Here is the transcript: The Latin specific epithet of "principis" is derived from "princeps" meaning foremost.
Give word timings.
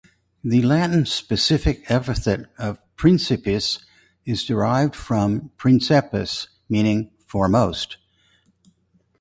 The 0.43 0.63
Latin 0.63 1.05
specific 1.05 1.83
epithet 1.87 2.49
of 2.57 2.79
"principis" 2.95 3.83
is 4.25 4.43
derived 4.43 4.95
from 4.95 5.51
"princeps" 5.57 6.47
meaning 6.67 7.11
foremost. 7.27 7.97